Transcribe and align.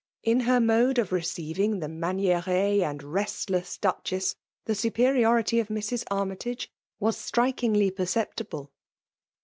In 0.23 0.39
her 0.39 0.59
mode 0.59 0.97
of 0.97 1.11
receiv 1.11 1.59
ing 1.59 1.77
the 1.77 1.85
manieree 1.87 2.81
and 2.81 3.03
restless 3.03 3.77
Duchess, 3.77 4.35
the 4.65 4.73
su* 4.73 4.89
periority 4.89 5.61
of 5.61 5.67
Mrs. 5.67 6.05
Armytage 6.09 6.71
was 6.99 7.15
strikingly 7.15 7.91
perceptible. 7.91 8.71